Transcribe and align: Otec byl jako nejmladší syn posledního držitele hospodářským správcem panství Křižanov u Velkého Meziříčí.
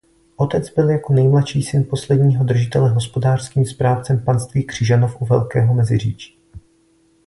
Otec 0.37 0.69
byl 0.75 0.89
jako 0.89 1.13
nejmladší 1.13 1.63
syn 1.63 1.85
posledního 1.89 2.43
držitele 2.43 2.89
hospodářským 2.91 3.65
správcem 3.65 4.19
panství 4.23 4.63
Křižanov 4.65 5.21
u 5.21 5.25
Velkého 5.25 5.73
Meziříčí. 5.73 6.39